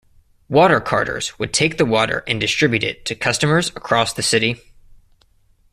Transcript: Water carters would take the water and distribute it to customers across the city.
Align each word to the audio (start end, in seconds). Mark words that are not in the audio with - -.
Water 0.49 0.79
carters 0.81 1.37
would 1.37 1.53
take 1.53 1.77
the 1.77 1.85
water 1.85 2.23
and 2.25 2.39
distribute 2.41 2.83
it 2.83 3.05
to 3.05 3.13
customers 3.13 3.69
across 3.75 4.13
the 4.13 4.23
city. 4.23 4.59